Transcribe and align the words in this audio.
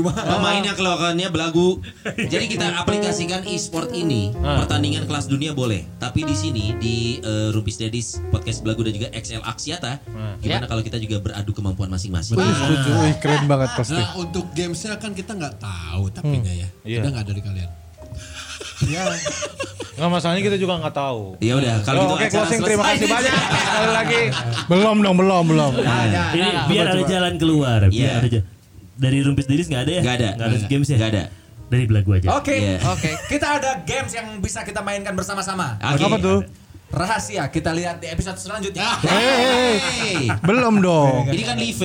Gimana? 0.00 0.24
Pemainnya 0.26 0.72
keluarannya 0.72 1.28
belagu. 1.28 1.78
Jadi 2.16 2.48
kita 2.48 2.80
aplikasikan 2.80 3.44
e-sport 3.44 3.92
ini 3.92 4.32
pertandingan 4.32 5.04
kelas 5.04 5.28
dunia 5.28 5.52
boleh. 5.52 5.84
Tapi 5.96 6.24
di 6.24 6.32
sini 6.32 6.72
di 6.74 6.96
eh, 7.20 7.52
Rumpis 7.52 7.76
Dedis 7.76 8.18
podcast 8.28 8.60
belagu 8.60 8.80
dan 8.82 8.92
juga 8.92 9.08
XL 9.12 9.44
Aksiata, 9.44 10.00
gimana 10.40 10.64
kalau 10.64 10.80
kita 10.80 10.96
juga 10.96 11.20
beradu 11.20 11.52
kemampuan 11.52 11.86
masing-masing? 11.86 12.34
Wih, 12.34 12.48
setuju. 12.48 12.90
Wih, 12.98 13.14
keren 13.18 13.44
banget 13.44 13.70
pasti. 13.76 13.94
Nah 13.94 14.16
untuk 14.16 14.48
gamesnya 14.50 14.96
kan 14.96 15.12
kita 15.12 15.36
nggak 15.36 15.60
tahu 15.60 16.08
tapinya 16.08 16.50
ya. 16.50 16.68
Iya. 16.82 17.04
Ada 17.04 17.08
nggak 17.12 17.26
dari 17.28 17.40
kalian? 17.40 17.70
Nggak 20.00 20.08
masalahnya 20.08 20.40
kita 20.40 20.56
juga 20.56 20.80
nggak 20.80 20.94
tahu. 20.96 21.36
Ya 21.44 21.60
udah, 21.60 21.74
kalau 21.84 22.00
gitu 22.08 22.14
Oke, 22.16 22.24
acara 22.24 22.40
closing. 22.40 22.60
Terima 22.64 22.84
kasih 22.88 23.06
banyak. 23.06 23.34
Sekali 23.36 23.90
lagi. 23.92 24.22
Belum 24.72 24.96
dong, 25.04 25.16
belum, 25.20 25.44
belum. 25.44 25.72
Ini 26.32 26.48
biar 26.72 26.84
ada 26.88 27.02
jalan 27.04 27.34
keluar. 27.36 27.80
Biar 27.84 27.92
Iya. 27.92 28.12
ada 28.16 28.28
ja- 28.32 28.46
Dari 29.00 29.18
Rumpis 29.24 29.48
Dedis 29.48 29.66
nggak 29.66 29.82
ada 29.82 29.92
ya? 29.96 30.02
Nggak 30.04 30.16
ada. 30.20 30.28
Nggak 30.36 30.46
ada 30.46 30.58
games 30.68 30.86
ya? 30.86 30.96
Nggak 31.00 31.10
ada. 31.16 31.24
Dari 31.70 31.84
belagu 31.88 32.10
aja. 32.12 32.28
Oke, 32.36 32.52
Iya. 32.52 32.76
oke. 32.84 33.10
Kita 33.30 33.46
ada 33.56 33.70
games 33.80 34.12
yang 34.12 34.26
bisa 34.38 34.60
kita 34.60 34.84
mainkan 34.84 35.16
bersama-sama. 35.16 35.80
Oke. 35.80 36.04
Apa 36.04 36.18
tuh? 36.20 36.40
Rahasia 36.90 37.46
kita 37.48 37.70
lihat 37.70 38.02
di 38.02 38.10
episode 38.10 38.34
selanjutnya. 38.36 38.98
Hey. 39.06 40.26
Belum 40.42 40.82
dong. 40.82 41.30
Ini 41.30 41.42
kan 41.46 41.56
live. 41.56 41.80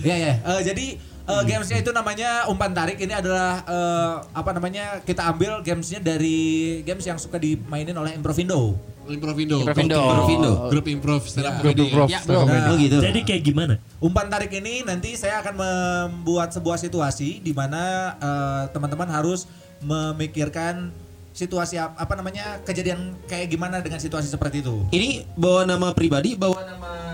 Iya 0.00 0.16
ya. 0.16 0.32
Eh, 0.40 0.60
jadi 0.64 0.86
eh, 1.26 1.42
gamesnya 1.44 1.78
itu 1.82 1.90
namanya 1.90 2.46
umpan 2.46 2.70
tarik. 2.72 2.96
Ini 2.96 3.18
adalah 3.18 3.62
eh, 3.66 4.14
apa 4.30 4.50
namanya? 4.54 5.02
Kita 5.02 5.26
ambil 5.28 5.60
gamesnya 5.60 5.98
dari 5.98 6.80
games 6.86 7.04
yang 7.04 7.18
suka 7.18 7.36
dimainin 7.36 7.94
oleh 7.94 8.14
Improvindo. 8.14 8.78
Improvindo. 9.06 9.62
Improvindo. 9.62 10.02
Improvindo. 10.02 10.52
Grup 10.66 10.86
improv 10.90 11.22
stand 11.30 11.46
up 11.46 11.62
Grup 11.62 11.78
comedy. 11.78 11.94
Prof. 11.94 12.08
Ya, 12.10 12.20
belum. 12.26 12.46
Oh 12.50 12.74
gitu. 12.74 12.96
Jadi 12.98 13.20
kayak 13.22 13.42
gimana? 13.46 13.74
Umpan 14.02 14.26
tarik 14.26 14.50
ini 14.50 14.82
nanti 14.82 15.14
saya 15.14 15.38
akan 15.46 15.54
membuat 15.54 16.50
sebuah 16.50 16.74
situasi 16.74 17.38
di 17.38 17.54
mana 17.54 18.14
eh, 18.18 18.62
teman-teman 18.74 19.06
harus 19.06 19.46
memikirkan 19.78 20.90
situasi 21.36 21.76
ap- 21.76 21.94
apa 22.00 22.16
namanya 22.16 22.64
kejadian 22.64 23.14
kayak 23.28 23.52
gimana 23.52 23.78
dengan 23.78 24.02
situasi 24.02 24.26
seperti 24.26 24.64
itu. 24.64 24.88
Ini 24.90 25.22
bawa 25.38 25.68
nama 25.68 25.94
pribadi, 25.94 26.34
bawa 26.34 26.58
nama. 26.66 27.05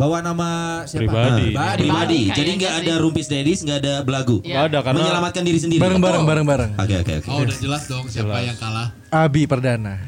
Bawa 0.00 0.24
nama 0.24 0.48
siapa? 0.88 1.04
Pribadi. 1.04 1.52
Ah, 1.52 1.76
Pribadi. 1.76 1.82
pribadi. 1.84 2.20
Jadi 2.32 2.50
nggak 2.56 2.72
ada 2.80 2.92
Rumpis 2.96 3.28
Dedis, 3.28 3.60
nggak 3.60 3.78
ada 3.78 3.94
belagu. 4.00 4.40
Nggak 4.40 4.64
ada 4.66 4.78
karena 4.80 4.98
Menyelamatkan 4.98 5.42
diri 5.44 5.58
sendiri. 5.60 5.76
Bareng-bareng, 5.78 6.24
Betul. 6.24 6.30
bareng-bareng. 6.32 6.70
Oke 6.74 6.94
oke 6.98 7.12
oke. 7.20 7.28
Oh 7.28 7.44
udah 7.44 7.56
jelas 7.60 7.82
dong 7.84 8.08
siapa 8.08 8.40
yang 8.40 8.56
kalah. 8.56 8.96
Abi 9.12 9.44
Perdana. 9.44 10.00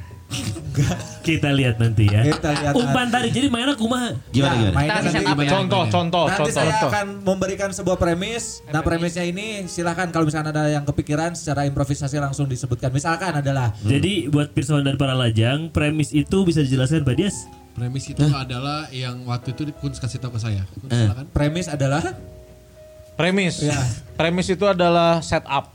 Kita 1.21 1.53
lihat 1.53 1.77
nanti 1.77 2.09
ya. 2.09 2.25
Kita 2.25 2.57
lihat 2.57 2.73
Umpan 2.73 3.13
tarik. 3.13 3.31
Jadi 3.31 3.47
mainnya 3.47 3.77
kumaha? 3.77 4.17
Gimana 4.33 4.49
Ya, 4.51 4.59
gimana? 4.59 4.73
mainnya 4.73 5.01
nanti- 5.05 5.45
ya. 5.45 5.53
Contoh, 5.53 5.85
contoh, 5.87 6.25
Nanti 6.25 6.41
contoh. 6.41 6.57
saya 6.57 6.73
akan 6.81 7.07
memberikan 7.21 7.69
sebuah 7.69 8.01
premis. 8.01 8.65
Nah 8.67 8.81
premisnya 8.81 9.23
ini 9.23 9.69
silahkan 9.69 10.09
kalau 10.09 10.25
misalkan 10.25 10.49
ada 10.51 10.73
yang 10.73 10.83
kepikiran 10.83 11.37
secara 11.37 11.69
improvisasi 11.69 12.17
langsung 12.17 12.49
disebutkan. 12.49 12.89
Misalkan 12.89 13.37
adalah 13.37 13.77
Jadi 13.85 14.33
buat 14.33 14.51
Pirsawan 14.51 14.83
dan 14.83 14.97
para 14.97 15.13
lajang, 15.13 15.69
premis 15.69 16.11
itu 16.11 16.39
bisa 16.43 16.59
dijelaskan 16.59 17.05
Pak 17.05 17.15
Dias? 17.15 17.45
Premis 17.73 18.05
itu 18.05 18.21
adalah 18.29 18.85
yang 18.93 19.25
waktu 19.25 19.57
itu 19.57 19.73
Kun 19.81 19.97
kasih 19.97 20.21
tahu 20.21 20.37
ke 20.37 20.41
saya. 20.41 20.63
Kun 20.77 20.93
Eh. 20.93 21.09
silakan. 21.09 21.27
premis 21.33 21.67
adalah 21.67 22.05
Premis. 23.13 23.61
Ya. 23.61 23.77
Premis 24.17 24.49
itu 24.49 24.65
adalah 24.65 25.21
setup. 25.21 25.73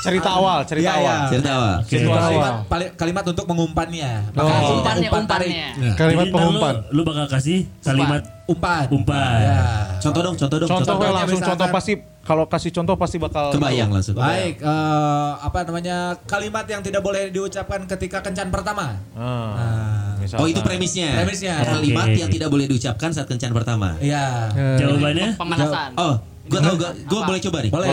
Cerita 0.00 0.30
awal, 0.32 0.58
cerita 0.64 0.86
Iya, 0.86 0.94
iya. 0.94 1.12
awal. 1.12 1.20
Cerita 1.28 1.50
awal. 1.52 1.74
Situasi. 1.82 2.16
kalimat, 2.26 2.52
pali- 2.66 2.92
kalimat 2.94 3.24
untuk 3.26 3.44
mengumpannya. 3.46 4.10
Oh. 4.32 4.48
Umpannya, 4.76 5.08
umpan 5.08 5.24
tarik. 5.24 5.48
umpannya. 5.48 5.68
Nah, 5.76 5.94
Kalimat 5.94 6.26
pengumpan. 6.28 6.74
Lu, 6.88 6.96
lu 6.96 7.02
bakal 7.04 7.26
kasih 7.28 7.58
kalimat 7.80 8.22
Umpan. 8.46 8.84
umpan. 8.90 9.38
Ya. 9.38 9.60
Contoh 10.00 10.20
dong, 10.22 10.34
contoh 10.34 10.56
dong. 10.58 10.68
Contoh 10.68 10.94
contoh. 10.96 11.12
langsung 11.12 11.40
contoh 11.40 11.68
pasti 11.70 11.92
kalau 12.20 12.44
kasih 12.44 12.70
contoh 12.70 12.94
pasti 12.94 13.16
bakal 13.16 13.44
Kebayang 13.50 13.90
langsung. 13.90 14.16
Baik, 14.16 14.58
eh, 14.58 15.30
apa 15.36 15.58
namanya 15.62 15.96
kalimat 16.24 16.64
yang 16.64 16.80
tidak 16.80 17.00
boleh 17.00 17.28
diucapkan 17.28 17.84
ketika 17.86 18.18
kencan 18.20 18.48
pertama. 18.48 18.96
Ah, 19.12 19.52
Nah, 19.52 20.18
misalkan. 20.18 20.40
Oh 20.40 20.46
itu 20.46 20.60
premisnya. 20.60 21.14
Premisnya. 21.14 21.54
Kalimat 21.62 22.08
yang 22.10 22.28
tidak 22.28 22.48
boleh 22.48 22.66
diucapkan 22.66 23.08
saat 23.10 23.26
kencan 23.26 23.52
pertama. 23.52 23.94
Iya. 23.98 24.48
Jawabannya? 24.76 25.36
Pemanasan. 25.36 25.90
Oh, 25.94 26.14
gua 26.48 26.58
tahu 26.58 26.74
gua, 26.76 26.90
gua 27.04 27.18
Apa? 27.18 27.28
boleh 27.28 27.40
coba 27.40 27.58
nih. 27.60 27.70
Boleh. 27.70 27.90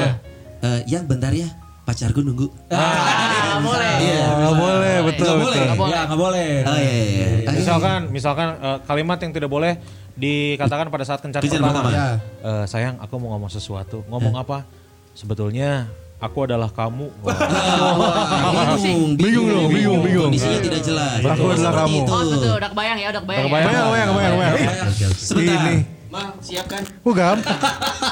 Eh, 0.57 0.79
yang 0.90 1.06
bentar 1.06 1.29
ya, 1.29 1.46
pacarku 1.87 2.19
nunggu. 2.19 2.51
Ah, 2.67 3.63
boleh. 3.63 3.93
Iya. 4.03 4.25
Oh, 4.43 4.53
boleh, 4.59 4.95
betul, 5.07 5.23
Nggak 5.23 5.39
boleh. 5.39 5.61
betul. 5.71 5.87
Nggak 5.87 6.19
boleh. 6.19 6.47
Ya. 6.51 6.67
Oh 6.67 6.75
iya 6.75 6.91
iya. 6.99 7.27
iya. 7.47 7.49
Misalkan, 7.55 7.99
misalkan 8.11 8.47
eh, 8.59 8.77
kalimat 8.83 9.17
yang 9.23 9.31
tidak 9.31 9.47
boleh 9.47 9.79
dikatakan 10.19 10.91
pada 10.91 11.07
saat 11.07 11.23
kencan 11.23 11.39
pertama. 11.39 11.71
pertama. 11.71 11.89
Ya. 11.95 12.07
Eh, 12.43 12.65
sayang, 12.67 12.99
aku 12.99 13.15
mau 13.23 13.31
ngomong 13.39 13.47
sesuatu. 13.47 14.03
Ngomong 14.11 14.35
apa? 14.35 14.67
Sebetulnya 15.15 15.87
aku 16.19 16.43
adalah 16.43 16.67
kamu. 16.67 17.07
Wah. 17.23 18.75
bingung, 18.75 19.15
Bingung 19.15 19.47
dong, 19.47 19.71
bingung, 19.71 19.99
bingung. 20.03 20.27
Kondisinya 20.27 20.59
tidak 20.59 20.81
jelas. 20.83 21.23
Aku 21.23 21.55
adalah 21.55 21.87
kamu. 21.87 22.03
itu. 22.03 22.11
Oh 22.11 22.21
tuh, 22.27 22.55
udah 22.59 22.69
kebayang 22.75 22.97
ya, 22.99 23.07
udah 23.15 23.21
kebayang. 23.23 23.43
Udah 23.47 23.49
kebayang. 23.49 23.71
ya. 23.71 23.79
Kebayang, 23.87 24.07
kebayang, 24.11 24.33
kebayang, 24.35 24.55
kebayang. 24.59 25.11
Sebentar. 25.15 25.55
Ini. 25.63 25.75
Ma, 26.07 26.21
siapkan. 26.39 26.81
Oh, 27.03 27.11
gampang. 27.15 27.51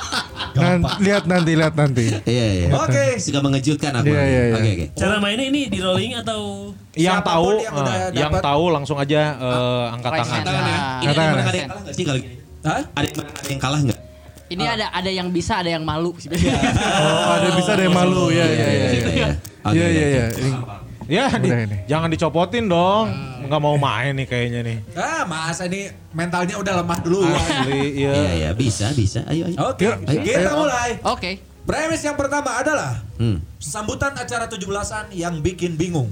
Nan- 0.56 0.84
lihat 1.00 1.24
nanti, 1.26 1.52
lihat 1.54 1.74
nanti. 1.74 2.06
Iya 2.24 2.46
iya. 2.48 2.68
Oke. 2.72 3.20
Suka 3.20 3.40
mengejutkan 3.40 3.92
aku. 3.94 4.08
Iya, 4.08 4.24
iya, 4.24 4.42
iya. 4.46 4.56
Oke 4.56 4.70
oke. 4.72 4.86
Cara 4.96 5.16
mainnya 5.20 5.46
ini 5.46 5.68
di 5.68 5.80
rolling 5.80 6.14
atau 6.16 6.72
yang 6.96 7.20
tahu, 7.20 7.60
yang 7.60 7.76
eh, 7.76 8.08
yang 8.16 8.32
tahu 8.34 8.64
langsung 8.72 8.96
aja 8.96 9.22
eh, 9.36 9.86
angkat 9.92 10.12
tangan. 10.16 10.40
ya. 10.40 10.54
Ini 10.56 10.56
ada 10.56 10.64
yang 10.64 11.04
Katakan. 11.04 11.28
menang 11.28 11.46
ada 11.46 11.58
yang 11.58 11.68
kalah 11.68 11.82
nggak 11.84 11.94
sih 11.94 12.04
kalau 12.04 12.20
gini? 12.20 12.36
Hah? 12.64 12.82
Ada 12.96 13.06
yang 13.06 13.16
yang 13.46 13.60
kalah 13.60 13.80
nggak? 13.84 14.00
Ini 14.46 14.64
ada 14.64 14.86
ada 14.94 15.10
yang 15.10 15.28
bisa, 15.30 15.54
ada 15.58 15.70
yang 15.70 15.84
malu. 15.84 16.14
Oh, 16.16 17.32
ada 17.36 17.50
bisa 17.54 17.72
ada 17.74 17.84
yang 17.84 17.98
malu. 17.98 18.30
Ya, 18.30 18.46
ya, 18.46 18.68
ya. 18.70 18.88
Iya. 18.94 19.28
Oke, 19.66 19.74
Iya, 19.74 19.86
oke, 19.86 20.06
iya, 20.06 20.24
oke. 20.30 20.42
iya. 20.42 20.58
Ya, 21.06 21.30
di- 21.32 21.48
ini. 21.48 21.78
jangan 21.86 22.10
dicopotin 22.10 22.66
dong. 22.66 23.14
Nggak 23.46 23.62
mau 23.62 23.78
main 23.78 24.12
nih 24.12 24.26
kayaknya 24.26 24.60
nih. 24.62 24.78
Ah, 24.92 25.22
masa 25.24 25.66
ini 25.66 25.86
mentalnya 26.12 26.58
udah 26.58 26.82
lemah 26.82 27.00
dulu 27.00 27.22
ya. 27.24 27.38
Asli, 27.38 27.82
iya. 27.96 28.12
Iya 28.12 28.32
iya 28.34 28.52
bisa 28.52 28.90
bisa. 28.92 29.22
Ayo 29.26 29.46
ayo. 29.46 29.58
Oke, 29.68 29.86
Ayo, 29.86 30.22
kita 30.22 30.50
ayo. 30.50 30.60
mulai. 30.60 30.90
Oke. 31.04 31.32
Premis 31.62 32.00
yang 32.00 32.14
pertama 32.14 32.54
adalah 32.56 33.02
Hmm. 33.16 33.42
sambutan 33.58 34.14
acara 34.14 34.46
17-an 34.46 35.10
yang 35.12 35.40
bikin 35.40 35.74
bingung. 35.74 36.10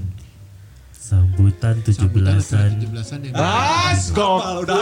sambutan 0.93 1.77
Sambutan 1.83 2.39
acara 2.39 2.69
17-an? 2.71 2.79
17-an 2.79 3.19
yang 3.21 3.33
gok. 4.09 4.41
Ada. 4.41 4.73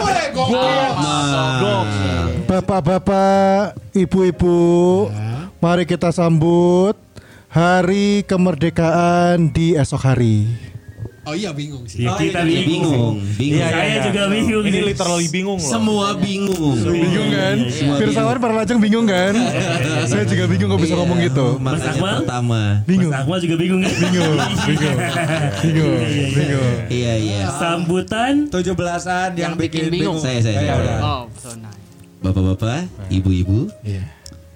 Gok. 1.58 1.86
Bapak-bapak, 2.46 3.60
ibu-ibu, 3.92 4.60
mari 5.58 5.84
kita 5.84 6.10
sambut 6.10 6.94
hari 7.52 8.24
kemerdekaan 8.24 9.52
di 9.52 9.76
esok 9.76 10.02
hari. 10.02 10.48
Oh 11.22 11.38
iya 11.38 11.54
bingung 11.54 11.86
sih. 11.86 12.02
Ya, 12.02 12.18
kita 12.18 12.42
Iya, 12.42 12.66
bingung. 12.66 13.22
bingung, 13.22 13.38
bingung. 13.38 13.62
Iya, 13.62 13.62
iya, 13.62 13.68
Saya 13.70 13.86
iya. 13.86 14.02
juga 14.10 14.22
bingung. 14.26 14.64
Ini 14.66 14.80
literally 14.82 15.28
bingung 15.30 15.60
loh. 15.62 15.70
Semua 15.70 16.08
bingung. 16.18 16.76
Bingung 16.82 17.30
kan? 17.30 17.56
Semua 17.70 17.96
Pirsawan 18.02 18.38
para 18.42 18.54
lajang 18.58 18.80
bingung 18.82 19.06
kan? 19.06 19.34
Saya 20.10 20.26
juga 20.26 20.50
bingung 20.50 20.74
kok 20.74 20.82
bisa 20.82 20.98
Iya, 20.98 21.00
ngomong 21.06 21.18
gitu. 21.22 21.46
Mas 21.62 21.86
Akmal? 21.86 22.26
pertama. 22.26 22.62
Bingung. 22.90 23.14
Mas 23.14 23.22
Akmal 23.22 23.38
juga 23.38 23.56
bingung 23.62 23.82
ya? 23.86 23.92
Bingung, 23.94 24.34
bingung, 24.66 24.98
bingung, 25.62 25.98
bingung. 26.34 26.74
Iya 26.90 27.14
iya. 27.22 27.42
Sambutan 27.54 28.34
17-an 28.50 29.30
yang, 29.38 29.54
Yang 29.54 29.54
bikin 29.62 29.84
bingung. 29.94 30.18
Saya 30.18 30.42
saya. 30.42 30.58
Ya. 30.58 30.98
Oh, 31.06 31.30
so 31.38 31.54
nice. 31.54 31.78
Bapak-bapak, 32.18 32.90
ibu-ibu, 33.14 33.70
Iya. 33.86 34.10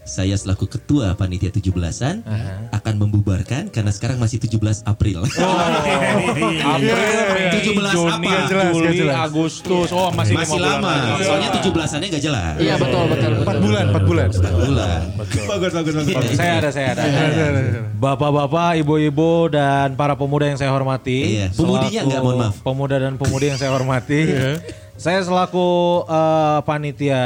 Saya 0.05 0.37
selaku 0.37 0.69
ketua 0.69 1.17
panitia 1.17 1.49
17-an 1.49 2.21
akan 2.69 2.93
membubarkan 3.01 3.73
karena 3.73 3.89
sekarang 3.89 4.21
masih 4.21 4.37
17 4.37 4.85
April. 4.85 5.25
April, 6.77 7.19
Mei, 7.33 7.49
17 7.57 7.89
Juni, 7.89 8.29
apa? 8.29 8.45
Jelas, 8.45 8.69
Juli, 8.69 8.97
jelas. 9.01 9.15
Agustus. 9.25 9.89
Oh, 9.89 10.13
masih, 10.13 10.37
masih 10.37 10.61
bulan 10.61 10.77
lama. 10.77 10.93
lagi. 10.93 11.25
Soalnya 11.25 11.49
17-annya 11.57 12.07
gak 12.13 12.23
jelas. 12.23 12.53
Iya 12.61 12.75
betul 12.77 13.03
betul 13.09 13.31
betul. 13.33 13.43
Empat 13.49 13.57
bulan, 13.59 13.83
empat 13.89 14.03
bulan. 14.05 14.27
Bulan. 14.29 15.01
Bagus, 15.17 15.73
bagus, 15.73 15.93
bagus. 15.97 16.37
Saya 16.37 16.53
ada, 16.61 16.69
saya 16.69 16.87
ada. 16.93 17.03
Bapak-bapak, 17.97 18.77
ibu-ibu, 18.85 19.49
dan 19.49 19.97
para 19.97 20.13
pemuda 20.13 20.45
yang 20.45 20.59
saya 20.61 20.69
hormati. 20.69 21.41
Iya, 21.41 21.47
pemudinya 21.57 22.01
selaku 22.05 22.09
nggak, 22.13 22.21
mohon 22.21 22.37
maaf. 22.37 22.55
Pemuda 22.61 22.95
dan 23.01 23.13
pemudi 23.17 23.45
yang 23.49 23.57
saya 23.57 23.73
hormati. 23.73 24.21
Saya 24.95 25.19
selaku 25.19 25.67
eh, 26.07 26.59
panitia 26.63 27.19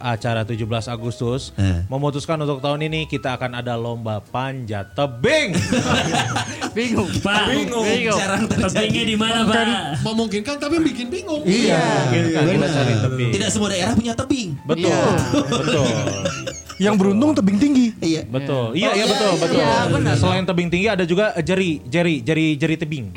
acara 0.00 0.40
17 0.40 0.64
Agustus 0.88 1.52
Eh. 1.54 1.84
memutuskan 1.86 2.40
untuk 2.40 2.64
tahun 2.64 2.88
ini 2.88 3.04
kita 3.04 3.36
akan 3.36 3.60
ada 3.60 3.76
lomba 3.76 4.24
panjat 4.24 4.96
tebing. 4.96 5.52
Bingung. 6.76 7.12
Pak, 7.20 7.52
Bingung. 7.52 7.84
Jarang 8.16 8.48
terjadi. 8.48 8.72
tebingnya 8.72 9.04
di 9.04 9.16
mana, 9.20 9.44
Pak? 9.44 10.00
Memungkinkan 10.00 10.56
tapi 10.56 10.80
bikin 10.80 11.12
bingung. 11.12 11.44
Iya. 11.44 12.08
Kita 12.08 12.40
kita 12.40 12.66
cari 12.72 12.94
tebing. 12.96 13.30
Tidak 13.36 13.48
semua 13.52 13.68
daerah 13.68 13.92
punya 13.92 14.16
tebing. 14.16 14.56
Betul. 14.64 15.04
Betul. 15.44 15.92
Yang 16.80 16.94
beruntung 16.96 17.36
tebing 17.36 17.58
tinggi. 17.60 17.86
Iya. 18.00 18.24
Betul. 18.24 18.72
Iya, 18.72 18.88
Oh, 18.88 18.96
iya 18.96 18.96
iya, 18.96 19.04
betul, 19.04 19.28
iya, 19.28 19.36
betul. 19.38 19.60
iya, 19.60 19.72
benar. 19.86 20.14
Selain 20.16 20.44
tebing 20.48 20.68
tinggi 20.72 20.88
ada 20.88 21.04
juga 21.04 21.36
jeri, 21.38 21.84
jeri, 21.84 22.24
jeri, 22.24 22.56
jeri 22.56 22.74
tebing. 22.74 23.12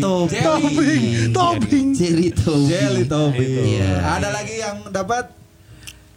Toby. 0.40 0.96
Tobing. 1.30 1.88
Jerry 1.92 2.28
Toby. 2.32 2.64
Jelly 2.66 3.04
Toby. 3.04 3.44
Iya. 3.76 3.92
Ada 4.00 4.28
lagi 4.32 4.54
yang 4.56 4.76
dapat? 4.88 5.36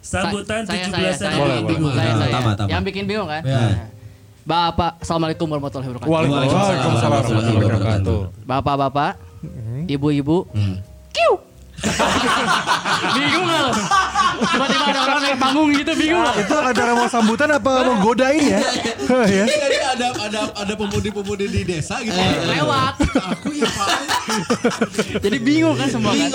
Sambutan 0.00 0.64
saya, 0.64 0.88
17-an 0.88 0.90
saya, 0.90 1.12
saya, 1.12 1.28
yang 1.28 1.38
Boleh, 1.38 1.52
yang 1.52 1.60
bikin 1.60 1.76
bingung. 1.76 1.92
bingung. 1.92 1.94
Saya, 1.94 2.12
saya. 2.16 2.32
Tama, 2.32 2.50
tama. 2.56 2.68
Yang 2.72 2.82
bikin 2.82 3.04
bingung 3.04 3.28
kan? 3.28 3.42
Ya. 3.44 3.62
Bapak, 4.40 4.92
Assalamualaikum 4.98 5.46
warahmatullahi 5.46 5.88
wabarakatuh. 5.92 6.10
Waalaikumsalam 6.10 6.88
warahmatullahi 6.90 7.54
wabarakatuh. 7.54 8.18
Bapak-bapak, 8.42 9.12
ibu-ibu, 9.86 10.48
kiu. 11.12 11.32
bingung 13.14 13.46
lo? 13.46 13.70
Naik 15.30 15.38
panggung 15.38 15.70
gitu, 15.70 15.92
bingung 15.94 16.26
nggak? 16.26 16.36
Itu 16.42 16.56
acara 16.58 16.90
mau 16.92 17.06
sambutan 17.06 17.48
apa 17.54 17.70
mau 17.86 18.02
godain 18.02 18.42
ya? 18.42 18.58
ya. 19.30 19.44
Jadi 19.46 19.76
ada 19.78 20.06
ada 20.18 20.40
ada 20.58 20.72
pemudi-pemudi 20.74 21.46
di 21.46 21.62
desa 21.62 22.02
gitu. 22.02 22.18
Lewat. 22.50 22.98
Aku 23.30 23.54
ya 23.54 23.70
Pak. 23.70 23.88
Jadi 25.22 25.38
bingung 25.38 25.78
kan 25.78 25.86
semua 25.86 26.18
kan? 26.18 26.30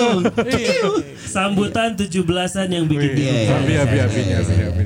Sambutan 1.28 1.92
17-an 1.92 2.68
yang 2.72 2.88
bikin 2.88 3.10
Iya, 3.12 3.12
bingung. 3.12 3.36
iya. 3.36 3.56
Abi 3.60 3.74
abi 3.76 3.96
abi 4.00 4.20
abi 4.32 4.54
abi. 4.64 4.84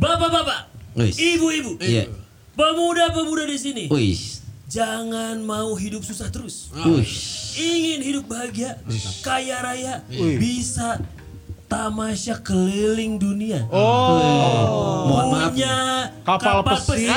Bapak-bapak, 0.00 0.58
ibu-ibu, 1.12 1.76
Iya. 1.76 2.08
pemuda-pemuda 2.56 3.44
di 3.44 3.58
sini, 3.60 3.84
Wis. 3.92 4.40
jangan 4.64 5.44
mau 5.44 5.76
hidup 5.76 6.00
susah 6.00 6.32
terus. 6.32 6.72
Wush. 6.72 7.52
Ingin 7.60 8.00
hidup 8.00 8.24
bahagia, 8.24 8.80
kaya 9.20 9.60
raya, 9.60 10.00
bisa 10.40 10.96
tamasya 11.70 12.42
keliling 12.42 13.14
dunia. 13.22 13.62
Oh. 13.70 15.06
Mohon 15.06 15.26
maaf. 15.30 15.50
Punya 15.54 15.76
Kapal 16.20 16.62
pesiar. 16.66 17.16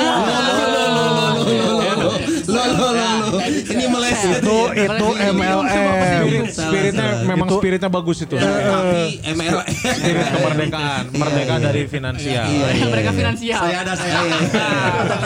Lo 2.47 2.63
lo 2.63 2.87
lo 2.87 2.89
lo. 2.93 3.37
Ini 3.43 3.85
meleset. 3.89 4.41
Itu 4.41 4.57
itu 4.73 5.07
MLM. 5.33 6.23
Spirit, 6.23 6.53
spiritnya 6.53 7.07
memang 7.25 7.47
spiritnya 7.49 7.89
bagus 7.89 8.17
itu. 8.23 8.35
Tapi 8.37 9.21
MLM. 9.33 9.67
Spirit 9.73 10.27
kemerdekaan, 10.33 11.03
merdeka 11.13 11.55
dari 11.61 11.81
finansial. 11.89 12.45
Yang 12.49 12.89
mereka 12.89 13.11
finansial. 13.11 13.61
Saya 13.65 13.77
ada 13.81 13.93
saya. 13.97 14.17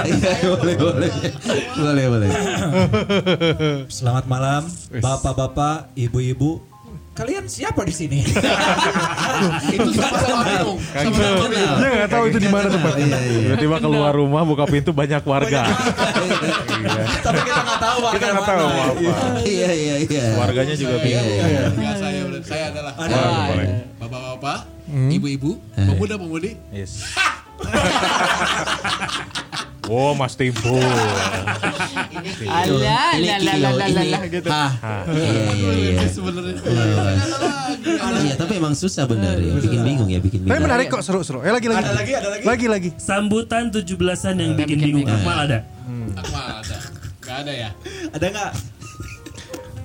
Iya, 0.07 0.31
boleh 0.56 0.75
boleh. 0.79 1.12
Boleh 1.75 2.06
boleh. 2.12 2.29
Selamat 3.97 4.25
malam, 4.27 4.62
bapak-bapak, 5.00 5.91
ibu-ibu. 5.95 6.67
Kalian 7.18 7.50
siapa 7.50 7.81
di 7.81 7.90
sini? 7.90 8.22
Itu 9.74 9.90
bingung. 9.90 10.78
Dia 11.81 11.90
nggak 11.98 12.14
tahu 12.14 12.30
itu 12.30 12.38
di 12.38 12.46
mana 12.46 12.69
tempatnya. 12.69 13.18
Tiba-tiba 13.18 13.81
keluar 13.81 14.14
rumah 14.14 14.46
buka 14.46 14.69
pintu 14.69 14.94
banyak 14.94 15.25
warga. 15.25 15.66
Tapi 17.25 17.40
kita 17.42 17.62
nggak 17.66 17.81
tahu 17.81 17.98
warga 18.06 18.22
Kita 18.22 18.38
nggak 18.38 18.46
tahu 18.46 18.69
mana. 18.69 18.94
apa. 18.94 19.42
Iya 19.42 19.69
iya 19.74 19.96
iya. 20.06 20.38
Warganya 20.38 20.78
juga 20.78 21.02
bingung. 21.02 21.25
Saya 21.98 22.22
saya 22.46 22.69
adalah 22.69 22.94
bapak-bapak, 23.98 24.70
ibu-ibu, 25.10 25.58
pemuda-pemudi. 25.74 26.54
Yes. 26.70 27.02
Oh, 29.88 30.12
Mas. 30.13 30.36
Alah, 32.48 33.16
Ini 33.16 33.28
alah, 33.31 33.72
alah, 33.72 34.24
gitu. 34.28 34.50
Hah. 34.51 34.72
Iya 35.07 35.31
iya 35.56 35.72
iya. 35.74 36.07
Sebenarnya. 36.07 36.56
Iya, 38.18 38.36
tapi 38.36 38.54
emang 38.60 38.75
susah 38.75 39.07
bener 39.07 39.39
ya. 39.39 39.54
Bikin 39.57 39.81
bingung 39.84 40.10
ya, 40.12 40.19
bikin 40.19 40.44
Tapi 40.44 40.51
bingung. 40.51 40.66
menarik 40.68 40.92
kok 40.92 41.01
seru-seru. 41.01 41.39
Eh 41.42 41.51
lagi 41.51 41.68
lagi. 41.72 41.84
Ada 41.84 41.94
lagi, 41.95 42.12
ada 42.13 42.28
lagi. 42.30 42.44
Lagi 42.44 42.66
lagi. 42.68 42.89
Sambutan 43.00 43.72
17-an 43.72 44.36
yang 44.36 44.51
bikin 44.54 44.78
bingung. 44.78 45.07
Akmal 45.07 45.48
ada? 45.48 45.63
Akmal 46.16 46.45
ada. 46.60 46.78
Gak 47.24 47.38
ada 47.44 47.54
ya. 47.54 47.69
Ada 48.12 48.25
nggak? 48.28 48.51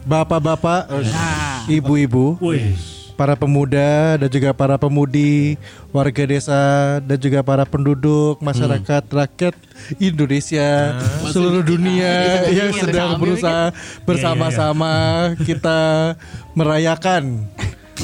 Bapak-bapak, 0.02 0.90
Nah, 0.90 1.62
ibu-ibu, 1.70 2.34
Wih, 2.42 2.74
para 3.22 3.38
pemuda 3.38 4.18
dan 4.18 4.26
juga 4.26 4.50
para 4.50 4.74
pemudi, 4.74 5.54
warga 5.94 6.26
desa 6.26 6.98
dan 7.06 7.14
juga 7.22 7.38
para 7.46 7.62
penduduk, 7.62 8.42
masyarakat, 8.42 8.98
rakyat 9.06 9.54
Indonesia, 10.02 10.98
seluruh 11.30 11.62
dunia 11.62 12.42
yang 12.50 12.74
sedang 12.74 13.22
berusaha 13.22 13.70
bersama-sama 14.02 14.90
kita 15.38 16.18
merayakan 16.58 17.46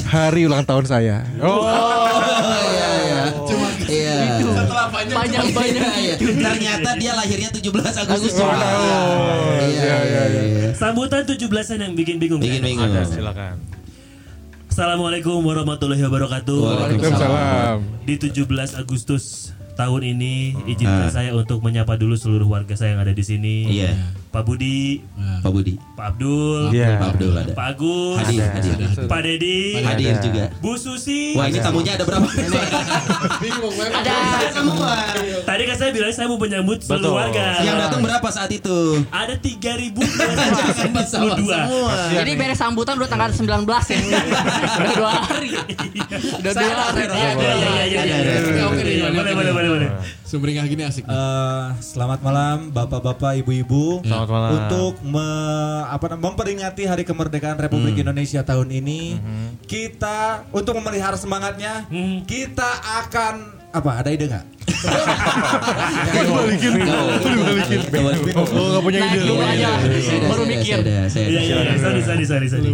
hari 0.07 0.47
ulang 0.47 0.63
tahun 0.63 0.87
saya. 0.87 1.27
Oh 1.43 1.67
iya 2.71 2.89
iya. 3.03 3.23
Iya. 3.89 4.15
banyak-banyak 5.09 5.83
Iya, 5.99 6.15
iya. 6.15 6.15
Ternyata 6.15 6.89
dia 6.95 7.11
lahirnya 7.11 7.49
17 7.51 8.07
Agustus. 8.07 8.39
Oh, 8.39 8.47
Iya 9.67 9.97
iya 9.99 10.23
iya. 10.31 10.69
sambutan 10.71 11.27
17-an 11.27 11.91
yang 11.91 11.93
bikin 11.97 12.15
bingung. 12.23 12.39
Bikin 12.39 12.63
bingung. 12.63 12.87
Ada 12.87 13.03
silakan. 13.03 13.78
Assalamualaikum 14.79 15.43
warahmatullahi 15.43 15.99
wabarakatuh. 16.07 16.55
Waalaikumsalam. 16.55 17.83
Di 18.07 18.15
17 18.15 18.79
Agustus 18.79 19.51
tahun 19.79 20.01
ini 20.09 20.33
izinkan 20.67 21.07
Ah. 21.07 21.09
saya 21.09 21.31
untuk 21.31 21.63
menyapa 21.63 21.95
dulu 21.95 22.13
seluruh 22.13 22.43
warga 22.45 22.75
saya 22.75 22.91
yang 22.91 23.01
ada 23.01 23.15
di 23.15 23.23
sini. 23.23 23.55
Iya. 23.71 23.95
Pak 24.29 24.43
Budi, 24.43 24.99
Pak 25.39 25.49
Budi. 25.49 25.73
Pak 25.95 26.13
Abdul, 26.13 26.69
Iya. 26.69 26.99
Pak 26.99 27.09
Abdul 27.15 27.33
ada. 27.33 27.51
Pak 27.55 27.65
Agus, 27.71 28.17
Hadir, 28.19 28.43
hadir. 28.45 28.75
Pak 29.07 29.19
Dedi, 29.21 29.59
Hadir 29.79 30.15
juga. 30.19 30.43
Bu 30.59 30.75
Susi. 30.75 31.33
Wah 31.33 31.47
ini 31.47 31.57
tamunya 31.57 31.95
ada 31.95 32.03
berapa? 32.03 32.27
Ada 33.89 34.15
semua. 34.51 34.91
Tadi 35.41 35.63
kan 35.63 35.75
saya 35.75 35.89
bilang 35.89 36.11
saya 36.11 36.27
mau 36.27 36.37
menyambut 36.37 36.77
seluruh 36.79 37.09
Betul. 37.09 37.15
warga. 37.15 37.45
Yang 37.61 37.77
datang 37.79 38.01
berapa 38.03 38.27
saat 38.29 38.51
itu? 38.51 38.77
Ada 39.09 39.33
3242. 39.39 41.09
Semua. 41.09 41.59
Jadi 42.11 42.31
beres 42.35 42.59
sambutan 42.59 42.95
udah 42.95 43.07
tanggal 43.07 43.29
19 43.31 43.49
ya. 43.65 43.97
udah 44.79 44.93
dua 44.93 45.11
hari. 45.21 45.49
Udah 46.37 46.51
dua 46.53 46.75
hari. 46.85 47.01
Iya, 47.09 47.29
iya, 47.33 47.53
iya, 47.55 47.73
iya, 47.81 48.01
iya, 48.03 48.17
iya. 48.19 48.39
Oke, 48.39 48.61
oke, 48.61 48.83
Iya, 48.85 49.07
Boleh, 49.09 49.33
boleh, 49.33 49.51
boleh, 49.53 49.68
boleh. 49.71 49.89
Sumringah 50.23 50.65
gini 50.65 50.83
asik. 50.83 51.03
Eh, 51.03 51.65
selamat 51.79 52.19
malam 52.19 52.69
bapak-bapak, 52.69 53.39
ibu-ibu. 53.39 54.01
Selamat 54.01 54.29
malam. 54.29 54.49
Untuk 54.55 54.93
me- 55.03 55.57
apa 55.85 56.15
memperingati 56.15 56.83
Hari 56.83 57.03
Kemerdekaan 57.03 57.57
Republik 57.57 57.95
Indonesia 57.95 58.41
tahun 58.41 58.69
ini, 58.71 59.17
kita 59.63 60.49
untuk 60.49 60.73
memelihara 60.75 61.15
semangatnya, 61.15 61.85
kita 62.23 62.69
akan 63.01 63.35
apa? 63.69 63.91
Ada 63.95 64.09
ide 64.11 64.25
nggak? 64.27 64.45
Balikin, 66.29 66.73
balikin. 66.79 68.33
Oh 68.35 68.65
nggak 68.69 68.83
punya 68.83 68.99
ide. 69.07 69.21
Baru 70.25 70.43
Saya 70.43 70.51
mikir. 70.51 70.77
ada, 70.79 70.97
saya 71.07 71.25
Iya, 71.25 71.37
ada. 71.37 71.41
iya, 71.41 71.57
iya. 71.63 71.75
Sorry, 71.77 72.01
sorry, 72.01 72.25
sorry, 72.25 72.47
sorry. 72.47 72.71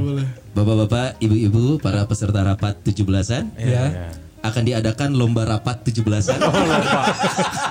Bapak-bapak, 0.52 1.20
ibu-ibu, 1.20 1.78
para 1.78 2.04
peserta 2.06 2.40
rapat 2.42 2.80
17-an 2.82 3.44
Ya. 3.58 3.86
Akan 4.46 4.64
diadakan 4.64 5.10
lomba 5.12 5.44
rapat 5.44 5.84
17-an. 5.84 6.40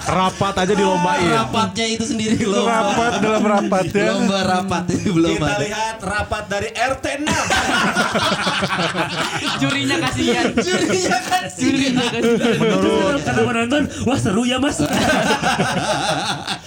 Rapat 0.05 0.55
aja 0.61 0.73
dilombain. 0.73 1.31
Rapatnya 1.31 1.87
itu 1.89 2.05
sendiri 2.05 2.45
lomba. 2.45 2.71
Rapat 2.71 3.13
dalam 3.19 3.43
rapat 3.43 3.85
ya. 3.89 4.13
Lomba 4.13 4.39
rapat 4.43 4.85
itu 4.91 5.09
belum 5.11 5.37
Kita 5.37 5.47
ada. 5.47 5.59
lihat 5.63 5.97
rapat 6.03 6.45
dari 6.47 6.69
RT 6.71 7.07
6. 7.25 7.27
Jurinya 9.63 9.97
kasihan. 10.01 10.45
Jurinya 10.55 11.19
kan 11.23 11.43
Jurinya 11.51 12.05
kasihan. 12.11 12.59
Menurut 12.59 13.21
karena 13.23 13.43
penonton, 13.43 13.83
wah 14.05 14.19
seru 14.19 14.43
ya 14.45 14.59
mas. 14.59 14.79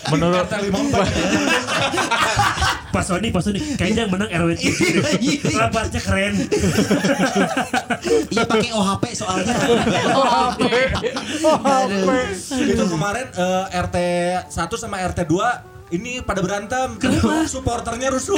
Menurut 0.10 0.48
RT 0.48 0.54
54. 0.72 2.67
Pak 2.88 3.04
Sony, 3.04 3.28
Pak 3.30 3.42
Sony, 3.44 3.60
kayaknya 3.76 4.08
yang 4.08 4.12
menang 4.12 4.30
RW 4.32 4.50
7 4.56 5.60
Rapatnya 5.60 6.02
keren. 6.02 6.34
Iya 8.32 8.44
pakai 8.48 8.72
OHP 8.72 9.04
soalnya. 9.14 9.56
Oh, 10.16 10.54
oke. 10.56 10.84
Itu 12.64 12.84
kemarin 12.88 13.28
eh, 13.36 13.66
RT 13.84 13.98
1 14.50 14.82
sama 14.82 15.04
RT 15.04 15.28
2 15.28 15.78
ini 15.96 16.20
pada 16.20 16.44
berantem. 16.44 17.00
Kenapa? 17.00 17.48
Supporternya 17.48 18.12
rusuh. 18.12 18.36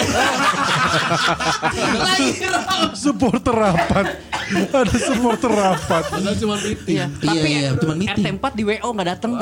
Supporter 2.93 3.53
rapat. 3.53 4.05
Ada 4.81 4.97
supporter 4.97 5.51
rapat. 5.51 6.03
Padahal 6.09 6.35
cuma 6.37 6.55
meeting. 6.57 6.95
Iya. 6.97 7.05
Iya, 7.09 7.27
Tapi 7.29 7.47
iya, 7.49 7.69
cuman 7.77 7.95
meeting. 7.97 8.23
RT4 8.37 8.45
di 8.55 8.63
WO 8.65 8.89
nggak 8.89 9.07
datang. 9.07 9.31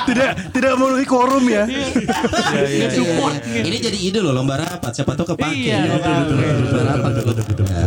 Tidak 0.00 0.30
tidak 0.50 0.72
memenuhi 0.74 1.06
quorum 1.06 1.44
ya. 1.46 1.64
Iya, 1.68 1.86
iya. 2.88 3.62
Ini 3.62 3.76
jadi 3.78 3.98
ide 4.00 4.18
loh 4.18 4.32
lomba 4.32 4.58
rapat. 4.58 4.90
Siapa 4.96 5.12
tahu 5.14 5.36
kepake. 5.36 5.54
Iya, 5.70 5.76
ya. 5.86 5.92
betul, 5.94 6.14
betul, 6.24 6.46
Lomba 6.66 6.82
rapat. 6.88 7.12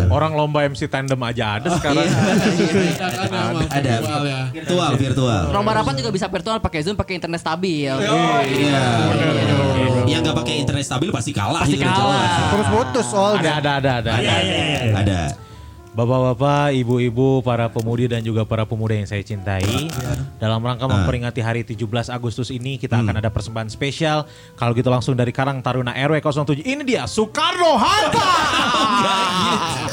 Orang 0.08 0.32
lomba 0.38 0.60
MC 0.64 0.88
tandem 0.88 1.20
aja 1.20 1.58
ada 1.60 1.68
sekarang. 1.74 2.06
Kan 2.06 2.38
sama 3.28 3.60
Ada 3.68 3.92
virtual 3.98 4.24
ya. 4.24 4.42
virtual, 4.54 4.92
virtual. 4.96 5.42
Lomba 5.52 5.72
rapat 5.74 5.94
juga 6.00 6.10
bisa 6.14 6.28
virtual 6.30 6.58
pakai 6.62 6.80
Zoom, 6.86 6.96
pakai 6.96 7.14
internet 7.18 7.40
stabil. 7.42 7.92
Iya. 7.92 8.84
Yang 10.06 10.20
nggak 10.30 10.38
pakai 10.38 10.54
internet 10.62 10.86
stabil 10.86 11.10
pasti 11.10 11.32
kalah. 11.34 11.62
Pasti 11.66 11.76
itu 11.76 11.84
udah 11.84 11.96
kalah. 11.98 12.24
Terus 12.54 12.68
putus 12.70 13.04
Ada 13.04 13.12
soalnya. 13.12 13.52
ada 13.58 13.72
ada 13.82 13.92
ada. 14.00 14.14
Iya, 14.22 14.36
iya, 14.44 14.64
iya. 14.64 15.13
Ada. 15.14 15.54
Bapak-bapak, 15.94 16.74
ibu-ibu, 16.74 17.46
para 17.46 17.70
pemudi 17.70 18.10
dan 18.10 18.26
juga 18.26 18.42
para 18.50 18.66
pemuda 18.66 18.98
yang 18.98 19.06
saya 19.06 19.22
cintai. 19.22 19.94
Dalam 20.42 20.58
rangka 20.66 20.90
memperingati 20.90 21.38
hari 21.38 21.62
17 21.62 22.10
Agustus 22.10 22.50
ini 22.50 22.82
kita 22.82 22.98
akan 22.98 23.22
ada 23.22 23.30
persembahan 23.30 23.70
spesial. 23.70 24.26
Kalau 24.58 24.74
gitu 24.74 24.90
langsung 24.90 25.14
dari 25.14 25.30
Karang 25.30 25.62
Taruna 25.62 25.94
RW 25.94 26.18
07. 26.18 26.66
Ini 26.66 26.82
dia 26.82 27.06
Soekarno 27.06 27.78
Hatta. 27.78 28.30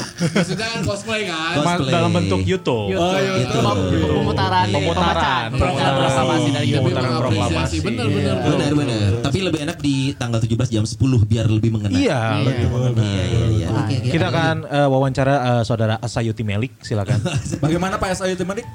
Maksudnya 0.21 0.67
kan 0.69 0.81
cosplay 0.85 1.21
kan. 1.25 1.53
Cosplay. 1.57 1.91
dalam 1.91 2.11
bentuk 2.13 2.41
YouTube. 2.45 2.93
Oh, 2.93 3.17
itu 3.17 3.57
pemutaran 3.57 4.65
Pemutaran. 4.69 4.93
pembacaan 4.93 5.47
pembacaan 5.51 5.91
proklamasi 5.97 6.49
dari 6.51 6.65
YouTube. 6.69 6.85
Pemutaran 6.85 7.11
proklamasi. 7.17 7.51
mengapresiasi. 7.51 7.77
Bener, 7.81 8.07
bener. 8.07 8.35
Benar, 8.41 8.71
benar. 8.77 9.09
Tapi 9.21 9.37
lebih 9.41 9.59
enak 9.65 9.77
di 9.81 9.95
tanggal 10.13 10.39
17 10.39 10.69
jam 10.69 10.85
10 10.85 10.97
biar 11.25 11.45
lebih 11.49 11.69
mengena. 11.73 11.97
Iya. 11.97 12.21
Iya, 12.41 13.23
iya, 13.25 13.45
iya. 13.49 13.67
Oke, 13.71 13.95
oke. 13.97 14.09
Kita 14.11 14.25
akan 14.29 14.55
eh, 14.65 14.87
wawancara 14.87 15.35
eh, 15.35 15.63
saudara 15.65 15.95
Asayuti 15.97 16.43
Melik, 16.45 16.77
silakan. 16.81 17.17
Bagaimana 17.63 17.97
Pak 17.97 18.13
SAY 18.13 18.37
Timanik? 18.37 18.65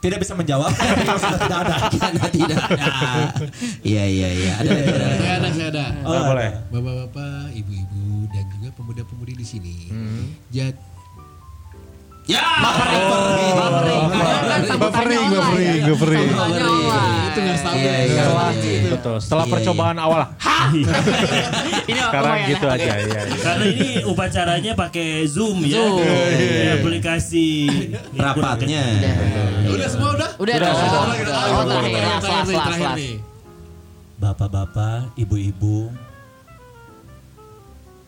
Tidak 0.00 0.16
bisa 0.16 0.32
menjawab. 0.32 0.72
Tidak 1.44 1.58
ada. 1.60 1.76
Karena 1.92 2.24
tidak 2.32 2.56
ada. 2.56 2.88
Iya, 3.84 4.04
iya, 4.08 4.28
iya. 4.32 4.52
Ada, 4.56 4.70
ada, 4.72 4.92
ada. 4.96 5.08
Saya 5.52 5.68
ada, 5.68 5.84
ada. 5.92 6.20
Boleh. 6.24 6.50
Bapak-bapak, 6.72 7.52
ibu-ibu, 7.52 7.89
pemuda-pemudi 8.72 9.34
di 9.34 9.44
sini. 9.44 9.74
Jad, 10.48 10.76
Ya. 12.28 12.46
Buffering, 12.62 14.06
sambutannya 14.62 14.78
Buffering, 14.78 15.18
online. 15.18 15.34
buffering, 15.34 15.82
buffering. 15.82 16.28
Sambutannya 16.30 16.62
online. 16.62 17.26
itu 17.26 17.38
nggak 17.40 17.58
stabil. 17.58 17.80
Iya, 17.80 17.94
iya. 18.06 18.22
Betul. 18.92 19.16
Setelah 19.18 19.44
Iya, 19.44 19.52
percobaan 19.56 19.98
awal, 19.98 20.20
Ini 21.90 21.98
sekarang 21.98 22.38
gitu 22.46 22.66
ya. 22.66 22.76
aja. 22.76 22.92
Iya. 23.02 23.20
Karena 23.34 23.64
ini 23.66 23.88
upacaranya 24.06 24.72
pakai 24.78 25.26
Zoom 25.26 25.64
ya. 25.64 25.82
Aplikasi 26.78 27.48
Rapatnya. 28.14 28.82
Udah 29.66 29.88
semua 29.90 30.10
udah? 30.14 30.30
Udah, 30.38 30.54
udah. 30.54 30.70
Oh, 30.70 31.64
terakhir 31.66 31.98
ya, 31.98 32.14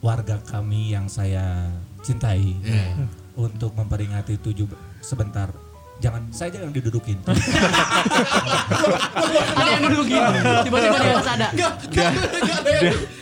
warga 0.02 0.42
kami 0.42 0.92
yang 0.92 1.06
saya 1.06 1.71
cintai 2.02 2.59
untuk 3.38 3.73
memperingati 3.78 4.37
tujuh 4.37 4.66
sebentar. 4.99 5.72
Jangan 6.02 6.23
saya 6.28 6.50
jangan 6.50 6.75
didudukin. 6.75 7.14
Ada 9.52 9.71
yang 9.71 9.82
duduk 9.87 10.04
gini. 10.04 10.38
Tiba-tiba 10.66 10.97
di 10.99 11.09
atas 11.09 11.28
ada. 11.28 11.47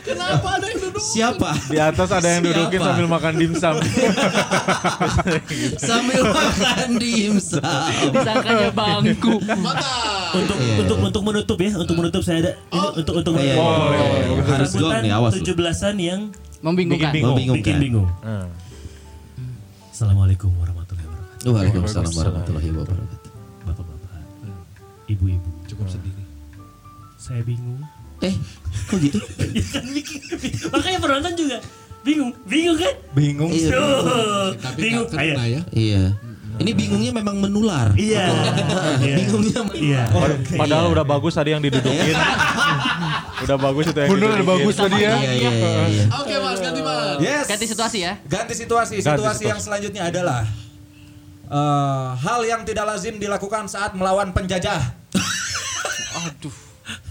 Kenapa 0.01 0.49
ada 0.57 0.67
yang 0.67 0.81
duduk? 0.81 1.03
Siapa? 1.03 1.49
Di 1.67 1.79
atas 1.79 2.09
ada 2.09 2.25
yang 2.27 2.43
dudukin 2.43 2.79
Siapa? 2.79 2.89
sambil 2.89 3.07
makan 3.07 3.33
dimsum. 3.37 3.75
Sambil 5.83 6.23
makan 6.25 6.89
dimsum. 6.97 7.63
Disangkanya 8.11 8.69
bangku. 8.71 9.35
untuk 10.31 10.57
Iya. 10.57 10.77
untuk 10.79 10.99
untuk 11.03 11.23
menutup 11.23 11.59
ya, 11.59 11.71
untuk 11.75 11.95
menutup 11.97 12.23
saya 12.23 12.39
ada 12.41 12.53
ini 12.71 12.89
untuk 12.97 13.15
untuk 13.15 13.33
Iya, 13.35 13.43
menutup. 13.51 13.91
iya, 13.91 14.07
iya. 14.31 14.43
Harus 14.47 14.71
gong 14.73 14.93
nih, 15.03 15.11
awas. 15.11 15.33
lu. 15.35 15.43
17-an 15.43 15.97
yang 15.99 16.21
Membingungkan. 16.61 17.11
Bikin 17.11 17.19
bingung. 17.19 17.37
bikin 17.37 17.51
Membingungkan. 17.51 17.77
bingung. 17.79 18.09
Hmm. 18.23 18.47
Assalamualaikum 19.91 20.49
warahmatullahi 20.55 20.69
wabarakatuh. 20.71 20.80
Waalaikumsalam 21.41 22.13
warahmatullahi 22.13 22.69
wabarakatuh. 22.71 23.31
Bapak-bapak, 23.65 24.11
ibu-ibu, 25.09 25.49
Cukup 25.67 25.87
sendiri. 25.89 26.21
saya 27.17 27.41
bingung. 27.41 27.81
Eh, 28.21 28.37
kok 28.87 29.01
gitu? 29.01 29.17
Ya 29.49 29.65
kan 29.73 29.85
bikin- 29.89 30.21
Makanya 30.69 30.99
penonton 31.01 31.33
juga 31.35 31.57
bingung, 32.03 32.37
bingung 32.45 32.77
kan? 32.77 32.93
Bingung. 33.11 33.49
Iya. 33.49 33.69
Tuh, 33.73 34.49
Tapi 34.55 34.79
bingung. 34.79 35.07
Ayo. 35.15 35.33
ya. 35.33 35.61
Iya. 35.73 36.03
Ini 36.61 36.77
bingungnya 36.77 37.13
memang 37.15 37.41
menular. 37.41 37.97
Iya. 37.97 38.29
Iya. 39.01 39.17
Bingungnya 39.17 39.61
Iya. 39.73 40.03
Padahal 40.53 40.93
udah 40.93 41.05
bagus 41.07 41.33
tadi 41.33 41.57
yang 41.57 41.65
didudukin. 41.65 42.13
udah 43.49 43.57
bagus 43.57 43.89
itu 43.89 43.97
yang 43.97 44.11
Bener 44.13 44.29
udah 44.37 44.49
bagus 44.51 44.75
tadi 44.77 44.97
ya. 44.99 45.17
Iya, 45.17 45.33
iya, 45.33 45.51
iya, 45.51 45.85
iya. 45.89 46.05
Oke 46.13 46.35
mas, 46.37 46.61
ganti 46.61 46.81
mas. 46.85 47.17
Yes. 47.17 47.47
Ganti 47.49 47.65
situasi 47.65 47.99
ya. 48.05 48.13
Ganti 48.29 48.53
situasi. 48.53 48.93
Ganti 49.01 49.09
Situasi 49.09 49.41
situasi. 49.41 49.45
yang 49.49 49.57
selanjutnya 49.59 50.03
adalah 50.05 50.45
eh, 51.51 52.07
hal 52.17 52.41
yang 52.43 52.63
tidak 52.63 52.87
lazim 52.87 53.19
dilakukan 53.19 53.67
saat 53.67 53.93
melawan 53.93 54.31
penjajah. 54.31 54.81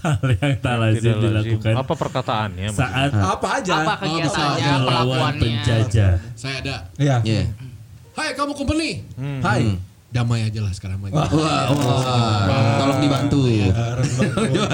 Hal 0.00 0.20
yang 0.32 0.56
tak 0.60 0.76
lazim 0.76 1.12
Tidak 1.12 1.16
lazim. 1.16 1.56
dilakukan 1.56 1.72
Apa 1.76 1.92
perkataannya? 1.94 2.68
saat 2.72 3.10
Apa 3.12 3.48
aja? 3.60 3.74
Apa 3.80 3.94
kegiatannya, 3.98 4.72
melawan 4.74 4.84
perlakuannya. 4.84 5.40
penjajah. 5.40 6.12
Saya 6.34 6.56
ada. 6.60 6.76
Iya. 6.96 7.16
Iya. 7.20 7.42
Hai 8.12 8.32
kamu 8.32 8.52
company. 8.52 9.04
Hai. 9.40 9.76
Damai 10.10 10.42
aja 10.42 10.58
lah 10.58 10.74
sekarang 10.74 10.98
lagi. 11.00 11.14
Wah, 11.14 11.30
wah, 11.30 11.70
tolong 12.82 12.98
dibantu. 12.98 13.46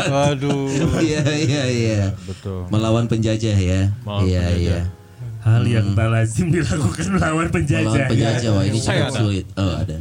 Waduh. 0.08 0.64
Iya, 0.96 1.22
iya, 1.28 1.62
iya. 1.68 2.02
Betul. 2.24 2.64
Melawan 2.72 3.04
penjajah 3.04 3.52
ya. 3.52 3.92
Melawan 4.00 4.24
Iya, 4.24 4.44
iya. 4.56 4.80
Hal 5.46 5.62
yang 5.62 5.94
tak 5.94 6.10
lazim 6.10 6.50
dilakukan 6.50 7.06
melawan 7.14 7.46
penjajah. 7.54 7.86
Melawan 7.86 8.10
penjajah. 8.10 8.50
Wah, 8.50 8.64
ini 8.66 8.78
cukup 8.82 9.06
ada. 9.06 9.14
sulit. 9.14 9.46
Oh, 9.54 9.74
ada. 9.78 9.96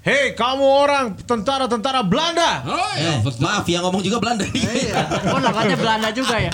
Hei 0.00 0.32
kamu 0.32 0.64
orang 0.64 1.12
tentara-tentara 1.22 2.00
Belanda. 2.02 2.64
Oh 2.64 2.88
Eh, 2.96 3.04
ya. 3.04 3.20
maaf 3.38 3.68
yang 3.68 3.84
ngomong 3.84 4.00
juga 4.00 4.16
Belanda. 4.16 4.48
Oh, 5.28 5.38
namanya 5.38 5.76
Belanda 5.76 6.08
juga 6.10 6.40
ya. 6.40 6.52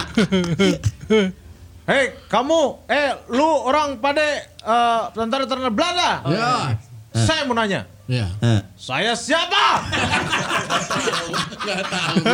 Hei 1.88 2.04
kamu, 2.26 2.60
eh 2.90 3.14
lu 3.30 3.46
orang 3.62 4.02
pada 4.02 4.20
eh, 4.42 5.00
tentara-tentara 5.14 5.70
Belanda. 5.70 6.10
Ya. 6.26 6.50
Saya 7.14 7.46
mau 7.46 7.54
nanya, 7.54 7.86
Ya. 8.06 8.30
Eh, 8.38 8.60
saya 8.78 9.18
siapa? 9.18 9.82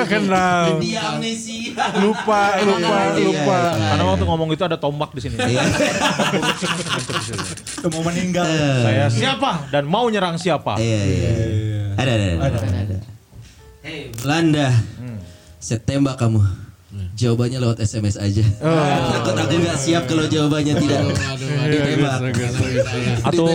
Kenal. 0.04 0.76
Dia 0.84 1.16
amnesia. 1.16 1.96
Lupa, 1.96 2.60
lupa, 2.60 3.16
lupa. 3.16 3.58
Karena 3.80 4.04
waktu 4.04 4.24
ngomong 4.28 4.52
itu 4.52 4.60
ada 4.68 4.76
tombak 4.76 5.16
di 5.16 5.24
sini. 5.24 5.40
Iya. 5.40 5.64
Mau 7.88 8.04
meninggal. 8.04 8.44
Saya 8.84 9.08
siapa 9.08 9.72
dan 9.72 9.88
mau 9.88 10.04
nyerang 10.12 10.36
siapa? 10.36 10.76
Iya, 10.76 11.00
iya. 11.08 11.32
Ada, 11.96 12.10
ada, 12.20 12.24
ada. 12.36 12.58
ada. 12.68 12.96
Hei, 13.80 14.12
Belanda. 14.12 14.68
Saya 15.56 15.80
tembak 15.80 16.20
kamu. 16.20 16.61
Jawabannya 17.12 17.58
lewat 17.60 17.78
SMS 17.78 18.16
aja. 18.16 18.40
Takut 19.12 19.36
aku 19.36 19.54
nggak 19.60 19.76
siap 19.76 20.08
kalau 20.08 20.24
jawabannya 20.24 20.74
tidak. 20.80 21.00
Aduh, 21.04 21.48
aduh, 21.60 21.80
Ditembak. 21.84 22.20
Atau. 23.22 23.46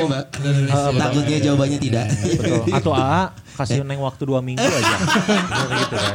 Takutnya 0.93 1.37
jawabannya 1.41 1.79
tidak. 1.81 2.05
betul. 2.37 2.61
Atau 2.69 2.91
AA 2.93 3.23
kasih 3.57 3.81
neng 3.81 3.97
waktu 3.97 4.23
dua 4.23 4.39
minggu 4.45 4.61
aja. 4.61 4.95
gitu 5.81 5.95
kan. 5.97 6.13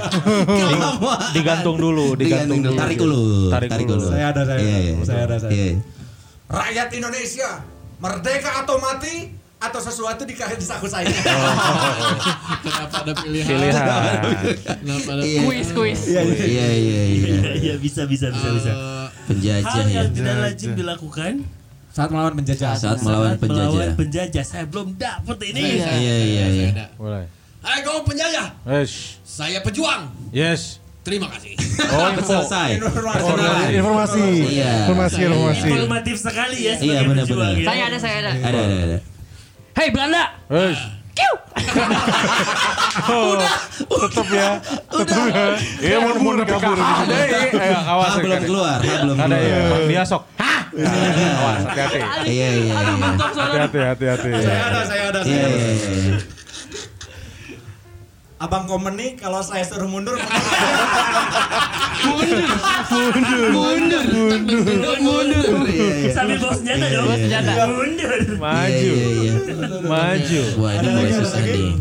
Digantung 1.34 1.76
dulu, 1.76 2.14
digantung 2.14 2.62
dulu. 2.62 2.78
Tarik 2.78 2.98
dulu. 3.02 3.22
Tarik 3.50 3.86
dulu. 3.90 4.06
Saya 4.06 4.30
ada, 4.30 4.42
saya 4.46 4.58
Iya, 4.62 4.70
ada. 4.70 4.78
iya. 4.78 4.94
Saya 5.02 5.22
ada, 5.26 5.36
saya 5.42 5.50
iya. 5.50 5.74
Rakyat 6.46 6.88
Indonesia, 6.94 7.50
merdeka 7.98 8.50
atau 8.62 8.76
mati 8.78 9.34
atau 9.62 9.78
sesuatu 9.78 10.22
di 10.22 10.34
di 10.34 10.66
saku 10.66 10.86
saya. 10.86 11.06
Kenapa 12.64 12.96
ada 13.00 13.12
pilihan? 13.14 13.46
Pilihan. 13.46 14.22
Kenapa 14.82 15.10
ada 15.14 15.22
Iya. 15.22 15.40
Kuis, 15.46 15.68
kuis. 15.70 16.00
Iya, 16.08 16.22
iya, 16.26 16.66
iya. 16.74 17.02
Iya, 17.06 17.38
iya 17.54 17.74
bisa 17.78 18.02
bisa 18.04 18.26
bisa 18.28 18.48
bisa. 18.50 18.70
Eh, 18.70 19.06
Penjajah 19.22 19.62
Hal 19.64 19.86
ya. 19.86 20.02
yang 20.02 20.08
tidak 20.10 20.34
lazim 20.36 20.70
dilakukan 20.74 21.32
Saat 21.92 22.08
melawan 22.08 22.34
penjajah. 22.34 22.72
Saat 22.74 23.04
melawan 23.04 23.36
saat 23.36 23.38
melawan 23.38 23.38
penjajah. 23.38 23.94
penjajah. 23.94 24.44
Saya 24.44 24.64
belum 24.66 24.96
dapet 24.96 25.38
ini. 25.52 25.60
Iya. 25.78 25.90
Iya, 25.92 26.16
iya, 26.18 26.44
iya. 26.48 26.86
Mulai. 26.96 27.24
Hai 27.62 27.78
kamu 27.80 28.00
penjajah. 28.02 28.46
Yes. 28.66 29.22
Saya 29.22 29.62
pejuang. 29.62 30.10
Yes. 30.34 30.82
Terima 31.02 31.26
kasih. 31.34 31.58
Oh, 31.92 32.14
Cepet 32.14 32.24
selesai. 32.24 32.70
Oh, 32.78 33.34
informasi. 33.68 34.22
Iya. 34.54 34.86
Informasi, 34.86 35.18
informasi. 35.20 35.66
Informatif 35.68 36.16
sekali 36.16 36.58
ya 36.62 36.72
Iya, 36.72 36.78
sebagai 36.78 37.06
benar, 37.10 37.24
pejuang 37.26 37.38
benar. 37.42 37.58
ya. 37.58 37.66
Saya 37.68 37.82
ada, 37.86 37.98
saya 37.98 38.16
ada. 38.22 38.32
Ada, 38.38 38.58
ada, 38.58 38.76
ada. 38.86 38.98
Hei 39.72 39.88
Belanda. 39.88 40.36
Yes. 40.52 40.78
Tetap 43.88 44.26
ya. 44.28 44.48
Tetap 44.92 45.24
ya. 45.32 45.44
Iya 45.80 45.96
mau 46.04 46.12
mau 46.20 46.32
kabur. 46.44 46.76
Ada 46.76 47.14
iya, 47.24 47.38
ayo, 47.56 47.78
awas. 47.80 48.12
Belum 48.20 48.42
keluar, 48.44 48.78
ah, 48.78 48.98
belum 49.00 49.16
Ada 49.16 49.36
keluar. 49.36 49.48
ya. 49.48 49.70
Bang 49.72 49.84
Dia 49.88 50.02
sok. 50.04 50.22
Hah? 50.36 50.60
Awas, 50.72 51.58
hati-hati. 51.64 52.00
Iya 52.28 52.48
iya. 52.52 52.74
Iya. 52.76 53.08
Hati-hati, 53.64 53.78
hati-hati. 53.80 54.30
Saya 54.44 54.62
ada, 54.68 54.80
saya 54.84 55.04
ada, 55.08 55.20
Iya 55.24 55.44
saya 55.80 56.00
ada. 56.12 56.41
Iya 58.42 58.48
iya. 58.48 58.48
Abang 58.48 58.64
komen 58.66 58.94
nih 58.98 59.10
kalau 59.14 59.38
saya 59.38 59.62
suruh 59.62 59.86
mundur. 59.86 60.18
Sambil 66.12 66.36
bawa 66.42 66.54
senjata 66.54 66.86
dong. 66.90 67.04
Bawa 67.06 67.16
senjata. 67.16 67.52
Mundur. 67.70 68.12
Maju, 68.38 68.92
Iya 68.92 69.08
iya. 69.14 69.32
maju. 69.86 70.42
Waduh, 70.58 70.92
susah 71.22 71.42
nih. 71.46 71.72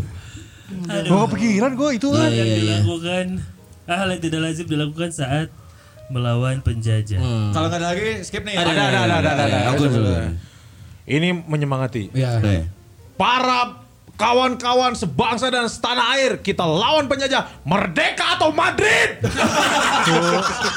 Oh 1.11 1.25
kepikiran 1.27 1.71
gue 1.75 1.89
itu 1.95 2.07
Iya 2.11 2.27
iya 2.31 2.43
iya. 2.43 2.55
dilakukan 2.57 3.25
hal 3.87 4.07
yang 4.11 4.21
tidak 4.23 4.39
lazim 4.43 4.65
dilakukan 4.67 5.09
saat 5.11 5.47
melawan 6.11 6.59
penjajah. 6.59 7.19
Kalau 7.55 7.67
nggak 7.71 7.79
ada 7.79 7.87
lagi 7.95 8.23
skip 8.23 8.43
nih. 8.43 8.55
Ada, 8.59 8.71
ada, 8.71 8.99
ada, 9.07 9.15
ada, 9.19 9.31
ada. 9.47 9.59
Aku 9.75 9.87
dulu. 9.87 10.11
Ini 11.07 11.29
menyemangati. 11.47 12.11
Iya. 12.15 12.39
Para 13.15 13.81
kawan-kawan 14.21 14.93
sebangsa 14.93 15.49
dan 15.49 15.65
setanah 15.65 16.13
air, 16.13 16.37
kita 16.45 16.61
lawan 16.61 17.09
penjajah. 17.09 17.65
Merdeka 17.65 18.37
atau 18.37 18.53
Madrid? 18.53 19.17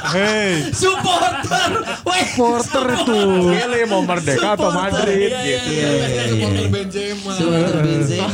Hey 0.09 0.73
Supporter. 0.73 1.85
Weh. 2.09 2.25
Porter 2.35 2.85
itu 3.05 3.21
Pilih 3.53 3.85
mau 3.93 4.01
merdeka 4.01 4.57
atau 4.57 4.73
Madrid 4.73 5.29
gitu. 5.29 5.45
Iya 5.45 5.61
iya 5.69 5.89
iya. 6.09 6.25
Supporter 6.33 6.67
Benzema. 6.73 7.31
Supporter 7.37 7.77
Benzema. 7.85 8.29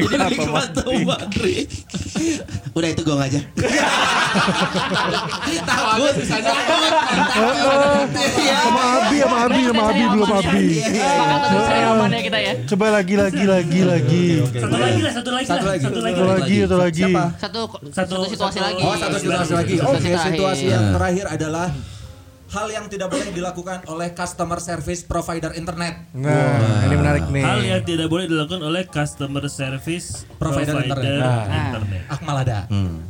Ini 0.00 0.16
Atau 0.16 0.28
beli 0.28 0.56
atau 0.56 0.92
Madrid. 1.04 1.66
Udah 2.70 2.88
itu 2.88 3.02
gong 3.02 3.20
aja. 3.26 3.40
Takut. 5.60 6.14
Sama 8.60 8.82
Abi 9.00 9.16
sama 9.20 9.36
Abi 9.46 9.60
sama 9.66 9.82
Abi 9.90 10.04
belum 10.06 10.30
Abi 10.30 10.64
ya 12.10 12.20
kita 12.20 12.38
ya. 12.38 12.52
Coba 12.68 12.86
lagi 12.92 13.14
lagi 13.16 13.44
lagi 13.44 13.80
lagi. 13.82 14.24
Satu 14.44 14.76
lagi 14.76 15.00
lah, 15.00 15.12
satu 15.12 15.30
lagi 15.32 15.46
Satu 15.48 15.66
lagi. 15.66 15.82
satu 15.82 16.00
lagi. 16.00 16.56
Satu 16.60 16.76
lagi. 16.76 17.02
Satu 17.90 18.14
situasi 18.28 18.58
lagi. 18.60 18.82
Oh 18.84 18.94
satu 18.96 19.16
situasi 19.18 19.52
lagi. 19.56 19.74
Situasi 19.80 19.96
Oke 19.96 20.10
situasi 20.30 20.64
yang 20.68 20.84
terakhir 20.94 21.26
adalah 21.28 21.68
hal 22.50 22.66
yang 22.66 22.84
tidak 22.86 23.08
boleh 23.08 23.30
dilakukan 23.30 23.86
oleh 23.86 24.10
customer 24.10 24.58
service 24.58 25.02
provider 25.02 25.54
internet. 25.54 26.02
Nah 26.12 26.82
ini 26.82 26.94
menarik 26.94 27.24
nih 27.28 27.42
Hal 27.42 27.60
yang 27.62 27.82
tidak 27.82 28.06
boleh 28.06 28.26
dilakukan 28.26 28.58
oleh 28.60 28.82
customer 28.84 29.46
service 29.46 30.26
Provider 30.34 30.74
provider, 30.74 30.98
internet. 30.98 31.46
internet. 31.46 32.02
Nah. 32.02 32.12
Akmal 32.12 32.36
ada. 32.40 32.58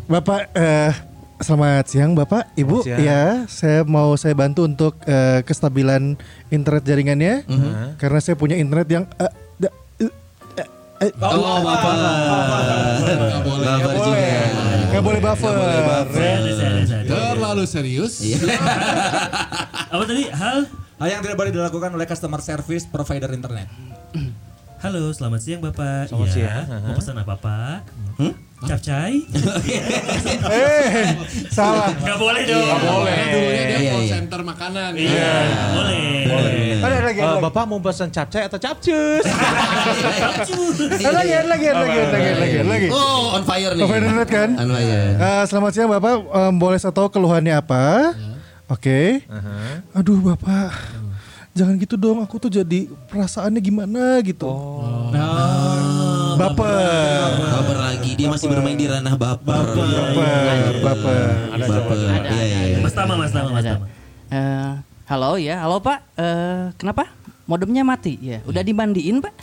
Bapak 0.06 0.40
eh, 0.52 0.92
Selamat 1.40 1.88
siang 1.88 2.12
Bapak, 2.12 2.52
Ibu. 2.52 2.84
Siang. 2.84 3.00
Ya, 3.00 3.48
saya 3.48 3.80
mau 3.80 4.12
saya 4.14 4.36
bantu 4.36 4.68
untuk 4.68 5.00
eh, 5.02 5.40
kestabilan 5.40 6.20
internet 6.50 6.84
jaringannya. 6.84 7.48
Karena 7.96 8.20
saya 8.20 8.36
punya 8.36 8.60
internet 8.60 8.84
yang 8.86 9.08
eh, 9.16 9.32
da- 9.56 9.72
eh, 9.98 10.12
eh, 10.54 10.68
eh, 11.00 11.12
Oh, 11.16 11.64
bapak. 11.64 11.92
Juga. 14.04 14.28
nggak 14.90 15.00
boleh 15.00 15.20
buffer. 15.22 15.54
Saya 15.56 15.72
ada, 16.36 16.50
saya 16.52 16.68
ada, 16.68 16.82
saya 16.84 17.00
ada. 17.00 17.09
Terlalu 17.50 17.66
serius. 17.66 18.22
Apa 19.90 20.06
tadi? 20.06 20.30
Hal? 20.30 20.70
Hal 21.02 21.08
yang 21.10 21.18
tidak 21.18 21.34
boleh 21.34 21.50
dilakukan 21.50 21.90
oleh 21.90 22.06
customer 22.06 22.38
service 22.38 22.86
provider 22.86 23.26
internet. 23.34 23.66
Halo, 24.78 25.10
selamat 25.10 25.40
siang 25.42 25.58
Bapak. 25.58 26.14
Selamat 26.14 26.30
Iya, 26.30 26.46
siang. 26.46 26.66
Mau 26.70 26.94
pesan 26.94 27.18
apa 27.18 27.34
Pak? 27.42 27.78
Capcay? 28.60 29.12
Eh, 30.50 31.16
salah. 31.48 31.94
Gak 31.94 32.18
boleh 32.20 32.42
dong. 32.44 32.60
Gak 32.66 32.80
boleh. 32.82 33.12
Karena 33.14 33.32
dulunya 33.32 33.64
dia 33.64 33.78
call 33.80 34.02
iya. 34.02 34.10
center 34.12 34.40
makanan. 34.42 34.90
Iya, 34.98 35.34
boleh. 35.72 36.06
Ada 36.26 36.38
lagi, 36.40 36.60
Eh, 36.60 36.76
ada 36.80 36.98
lagi. 37.06 37.20
Bapak 37.40 37.64
mau 37.64 37.78
pesan 37.80 38.08
capcay 38.10 38.42
atau 38.50 38.58
capcus? 38.60 39.24
Ada 41.00 41.10
lagi, 41.12 41.32
ada 41.32 41.48
lagi, 41.48 41.66
ada 41.70 41.80
lagi, 41.80 41.98
ada 41.98 42.12
lagi, 42.12 42.30
lagi, 42.40 42.56
ada 42.60 42.70
lagi. 42.70 42.88
Oh, 42.90 43.36
on 43.36 43.42
fire 43.44 43.72
nih. 43.76 43.84
On 43.84 43.88
fire 43.88 44.02
internet 44.04 44.28
kan? 44.28 44.50
On 44.58 44.68
fire. 44.72 45.04
Eh, 45.16 45.42
selamat 45.48 45.70
siang 45.72 45.90
Bapak, 45.90 46.14
boleh 46.56 46.78
saya 46.80 46.92
tahu 46.92 47.08
keluhannya 47.12 47.54
apa? 47.56 48.12
Oke. 48.68 49.24
Aduh 49.94 50.20
Bapak, 50.20 50.72
jangan 51.52 51.74
gitu 51.78 51.94
dong. 51.96 52.20
Aku 52.24 52.36
tuh 52.40 52.50
jadi 52.50 52.88
perasaannya 53.08 53.60
gimana 53.60 54.20
gitu. 54.24 54.48
Baper, 56.40 57.28
Baper 57.36 57.76
lagi. 57.76 57.99
Dia 58.20 58.28
masih 58.28 58.52
bermain 58.52 58.76
di 58.76 58.84
ranah 58.84 59.16
baper. 59.16 59.64
baper, 59.72 60.74
baper. 60.84 61.24
Baper. 61.56 61.98
Iya, 62.28 62.44
iya, 62.44 62.60
iya. 62.68 62.78
Mas 62.84 62.92
Tama, 62.92 63.16
Mas 63.16 63.32
Tama, 63.32 63.48
Mas 63.48 63.64
Ada. 63.64 63.80
Tama. 63.80 63.86
Eh, 64.28 64.72
halo 65.08 65.40
ya, 65.40 65.56
halo 65.64 65.80
Pak. 65.80 65.98
Eh, 66.20 66.64
kenapa? 66.76 67.08
Modemnya 67.50 67.82
mati 67.82 68.14
ya. 68.22 68.38
Udah 68.46 68.62
dimandiin 68.62 69.18
Pak? 69.18 69.34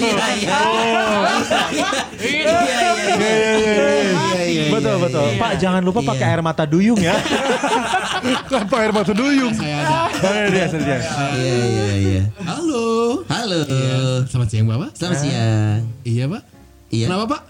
Iya, 0.00 0.26
iya. 0.40 0.58
Iya, 2.20 2.56
iya, 2.60 2.80
iya. 3.20 3.76
Iya, 4.16 4.42
iya. 4.48 4.64
Betul, 4.72 4.96
betul. 5.04 5.26
Pak 5.36 5.52
jangan 5.60 5.82
lupa 5.84 6.00
pakai 6.00 6.26
air 6.32 6.40
mata 6.40 6.64
duyung 6.64 6.96
ya. 6.96 7.16
Kenapa 8.48 8.74
air 8.80 8.92
mata 8.96 9.12
duyung? 9.12 9.52
Saya 9.52 9.84
ada. 9.84 9.96
Ada 10.24 10.40
dia, 10.48 10.66
dia. 10.72 10.98
Iya, 11.36 11.52
iya, 11.68 11.94
iya. 12.00 12.22
Halo. 12.44 13.20
Halo. 13.28 13.58
Selamat 14.24 14.48
siang 14.48 14.66
Bapak. 14.68 14.88
Selamat 14.96 15.18
siang. 15.20 15.80
Iya 16.04 16.24
Pak. 16.32 16.42
Iya. 16.88 17.06
Kenapa 17.12 17.24
Pak? 17.36 17.49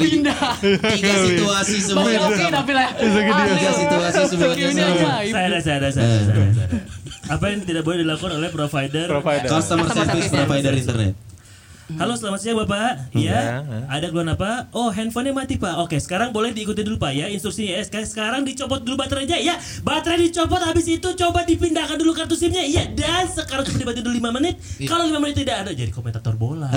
Pindah. 0.00 0.56
Tiga 0.60 1.14
situasi 1.26 1.76
semuanya. 1.82 2.18
oke 2.28 2.44
tapi 2.50 2.72
lah. 2.72 2.88
Tiga 2.94 3.70
situasi 3.72 4.20
semuanya 4.30 4.68
saya 4.72 5.46
ada, 5.48 5.58
saya 5.60 5.76
ada, 5.80 5.88
saya 5.90 6.06
ada, 6.06 6.20
saya 6.24 6.44
ada. 6.44 6.78
Apa 7.24 7.44
yang 7.48 7.64
tidak 7.64 7.82
boleh 7.88 8.04
dilakukan 8.04 8.36
oleh 8.36 8.50
provider? 8.52 9.06
Provider. 9.08 9.48
Customer 9.48 9.88
service 9.88 10.28
provider 10.28 10.72
internet. 10.76 11.33
Halo, 11.84 12.16
selamat 12.16 12.40
siang 12.40 12.56
Bapak. 12.64 13.12
Iya, 13.12 13.60
Iya. 13.60 13.84
Ada 13.92 14.08
keluhan 14.08 14.32
apa? 14.32 14.72
Oh, 14.72 14.88
handphonenya 14.88 15.36
mati 15.36 15.60
Pak. 15.60 15.84
Oke, 15.84 16.00
sekarang 16.00 16.32
boleh 16.32 16.56
diikuti 16.56 16.80
dulu 16.80 16.96
Pak 16.96 17.12
ya 17.12 17.28
instruksinya 17.28 17.76
ya. 17.76 17.84
Sekarang, 17.84 18.40
dicopot 18.40 18.80
dulu 18.80 18.96
baterainya 18.96 19.36
ya. 19.36 19.60
Baterai 19.84 20.24
dicopot 20.24 20.64
habis 20.64 20.88
itu 20.88 21.04
coba 21.12 21.44
dipindahkan 21.44 22.00
dulu 22.00 22.16
kartu 22.16 22.40
SIM-nya. 22.40 22.64
Iya, 22.64 22.88
dan 22.96 23.28
sekarang 23.28 23.68
coba 23.68 23.76
dibantu 23.76 24.00
dulu 24.00 24.16
5 24.16 24.32
menit. 24.32 24.54
Kalau 24.88 25.04
5 25.04 25.20
menit 25.20 25.36
tidak 25.44 25.56
ada 25.60 25.70
jadi 25.76 25.92
komentator 25.92 26.32
bola. 26.40 26.72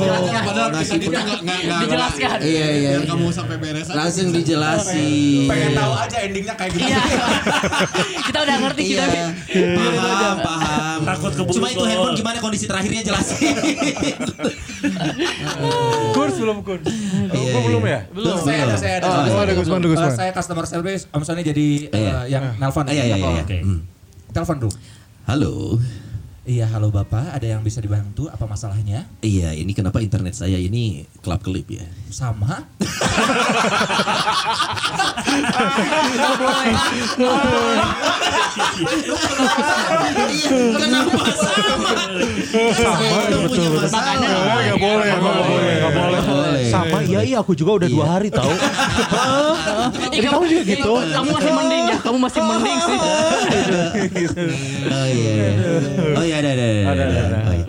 Jelaskan 0.00 0.42
padahal 0.50 0.70
kita 0.74 1.06
nggak 1.06 1.38
nggak 1.46 1.58
nggak. 1.70 1.80
Dijelaskan. 1.86 2.36
Iya, 2.42 2.66
iya. 2.74 2.90
Biar 2.98 3.04
kamu 3.14 3.26
sampai 3.30 3.56
beres 3.62 3.86
aja. 3.86 3.94
Langsung 3.94 4.34
dijelasin. 4.34 5.46
Pengen 5.46 5.70
tahu 5.78 5.92
aja 5.94 6.16
endingnya 6.18 6.54
kayak 6.58 6.72
gimana. 6.74 6.90
Iya. 6.90 7.02
kita 8.26 8.38
udah 8.42 8.56
ngerti 8.58 8.82
kita. 8.90 9.04
Iya, 9.06 9.26
paham, 9.78 10.36
paham. 10.42 10.98
Takut 11.06 11.32
keburu 11.38 11.56
Cuma 11.62 11.68
itu 11.70 11.84
handphone 11.86 12.16
gimana 12.18 12.38
kondisi 12.42 12.66
terakhirnya 12.66 13.02
Kurs 16.10 16.34
belum 16.36 16.58
kurs. 16.64 16.82
Iya, 16.84 17.52
Kok 17.52 17.62
belum 17.68 17.82
iya. 17.84 17.92
ya? 17.92 18.00
Belum. 18.12 18.36
Saya 18.40 18.58
ada, 18.64 18.76
saya 18.76 18.94
ada. 19.00 19.08
Oh, 19.08 19.40
ada 19.40 19.52
Gusman, 19.54 19.78
ada 19.78 19.88
Gusman. 19.88 20.12
saya 20.12 20.30
customer 20.32 20.64
service, 20.66 21.02
Om 21.12 21.22
Sony 21.22 21.42
jadi 21.42 21.66
Iya. 21.92 22.16
yang 22.28 22.44
nelpon. 22.56 22.84
Iya, 22.88 23.04
iya, 23.06 23.16
iya. 23.16 23.42
Oke. 23.44 23.58
Hmm. 23.60 23.80
Telepon 24.30 24.56
dulu. 24.58 24.72
Halo. 25.26 25.78
Iya, 26.40 26.64
halo 26.72 26.88
Bapak, 26.88 27.36
ada 27.36 27.44
yang 27.44 27.60
bisa 27.60 27.84
dibantu? 27.84 28.24
Apa 28.32 28.48
masalahnya? 28.48 29.04
Iya, 29.20 29.52
ini 29.52 29.76
kenapa 29.76 30.00
internet 30.00 30.32
saya 30.32 30.56
ini 30.56 31.04
kelap 31.20 31.44
kelip 31.44 31.68
ya? 31.68 31.84
Sama? 32.08 32.64
Iya, 40.30 40.50
kenapa 40.80 41.22
sama? 41.36 41.92
Sama, 42.72 43.20
betul, 43.44 43.66
betul. 43.76 43.88
Makanya 43.92 44.28
Enggak 44.32 44.78
boleh, 44.80 45.08
enggak 45.12 45.34
boleh, 45.44 45.72
enggak 45.76 45.92
boleh. 45.92 46.20
Sama 46.70 46.98
iya 47.04 47.20
iya 47.26 47.36
aku 47.42 47.52
juga 47.58 47.82
udah 47.82 47.88
dua 47.90 48.06
hari 48.06 48.28
tahu. 48.30 48.50
Jadi 50.10 50.26
kamu 50.32 50.44
juga 50.46 50.62
gitu. 50.64 50.92
Kamu 50.96 51.28
masih 51.34 51.52
mending 51.52 51.84
ya. 51.84 51.96
Kamu 52.00 52.18
masih 52.18 52.42
mending 52.46 52.78
sih. 52.78 52.98
Oh 54.90 55.06
iya. 55.06 55.32
iya. 55.34 55.50
Oh 56.16 56.24
iya, 56.24 56.36
ada 56.42 56.50
ada. 56.54 56.66
Oh, 57.46 57.54
iya. 57.54 57.66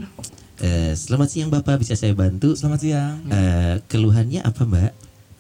Eh, 0.62 0.94
selamat 0.94 1.28
siang 1.34 1.50
Bapak, 1.50 1.82
bisa 1.82 1.98
saya 1.98 2.14
bantu? 2.14 2.54
Selamat 2.54 2.80
siang. 2.86 3.18
Eh, 3.34 3.82
keluhannya 3.90 4.46
apa 4.46 4.62
Mbak? 4.62 4.92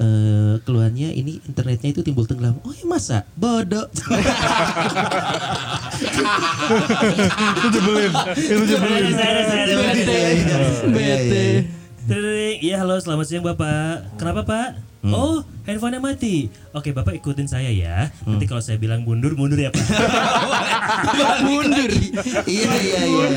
Eh, 0.01 0.55
keluhannya 0.65 1.13
ini 1.13 1.37
internetnya 1.45 1.93
itu 1.93 2.01
timbul 2.01 2.25
tenggelam. 2.25 2.57
Oh 2.65 2.73
ya 2.73 2.89
masa? 2.89 3.21
Bodoh. 3.37 3.85
Itu 7.61 7.67
jebelin, 7.77 8.13
itu 8.33 8.63
jebelin. 8.65 9.13
Saya 9.13 9.93
ada, 9.93 11.80
Iya, 12.01 12.17
iya, 12.17 12.17
iya. 12.17 12.17
Iya, 12.17 12.17
iya. 12.17 12.31
Tering. 12.51 12.57
Iya 12.61 12.75
halo 12.77 12.95
selamat 12.97 13.25
siang 13.27 13.43
bapak. 13.43 14.17
Kenapa 14.17 14.41
pak? 14.43 14.69
Oh 15.01 15.41
handphonenya 15.65 15.97
mati. 15.97 16.45
Oke 16.71 16.93
bapak 16.93 17.17
ikutin 17.17 17.49
saya 17.49 17.73
ya. 17.73 18.13
Nanti 18.21 18.45
kalau 18.45 18.61
saya 18.61 18.77
bilang 18.77 19.01
mundur 19.01 19.33
mundur 19.33 19.57
ya 19.57 19.73
pak. 19.73 19.81
Mundur. 21.41 21.89
Iya 22.45 22.69
iya 22.77 23.01
iya. 23.01 23.27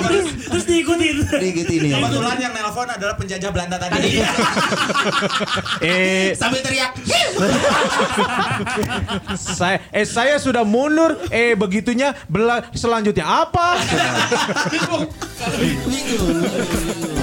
terus 0.00 0.26
terus 0.46 0.64
diikutin. 0.64 1.16
Dikit 1.18 1.66
ini. 1.68 1.90
ya. 1.90 1.98
Kebetulan 1.98 2.38
yang 2.38 2.54
nelpon 2.54 2.86
adalah 2.86 3.18
penjajah 3.18 3.50
Belanda 3.50 3.74
tadi. 3.76 4.10
Eh, 5.76 6.32
Sambil 6.32 6.62
teriak. 6.62 6.94
saya 9.58 9.82
eh 9.90 10.06
saya 10.06 10.38
sudah 10.38 10.62
mundur. 10.62 11.18
Eh 11.28 11.58
begitunya 11.58 12.14
bela- 12.26 12.70
selanjutnya 12.72 13.26
apa? 13.26 13.82